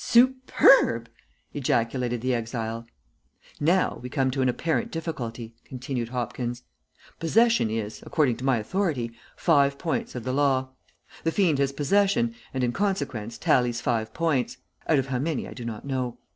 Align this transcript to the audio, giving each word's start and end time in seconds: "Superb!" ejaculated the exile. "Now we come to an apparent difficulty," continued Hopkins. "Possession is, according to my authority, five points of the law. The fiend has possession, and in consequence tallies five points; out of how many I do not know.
"Superb!" 0.03 1.09
ejaculated 1.53 2.21
the 2.21 2.33
exile. 2.33 2.87
"Now 3.59 3.99
we 4.01 4.09
come 4.09 4.31
to 4.31 4.41
an 4.41 4.49
apparent 4.49 4.91
difficulty," 4.91 5.53
continued 5.63 6.09
Hopkins. 6.09 6.63
"Possession 7.19 7.69
is, 7.69 8.01
according 8.03 8.37
to 8.37 8.43
my 8.43 8.57
authority, 8.57 9.11
five 9.35 9.77
points 9.77 10.15
of 10.15 10.23
the 10.23 10.33
law. 10.33 10.69
The 11.23 11.31
fiend 11.31 11.59
has 11.59 11.71
possession, 11.71 12.33
and 12.51 12.63
in 12.63 12.71
consequence 12.71 13.37
tallies 13.37 13.79
five 13.79 14.11
points; 14.11 14.57
out 14.87 14.97
of 14.97 15.05
how 15.05 15.19
many 15.19 15.47
I 15.47 15.53
do 15.53 15.65
not 15.65 15.85
know. 15.85 16.17